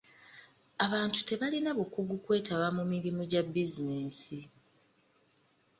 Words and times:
Abantu 0.85 1.19
tebalina 1.27 1.69
bukugu 1.79 2.13
kwetaba 2.23 2.67
mu 2.77 2.83
mirimu 2.91 3.21
gya 3.31 3.41
bizinensi. 3.53 4.37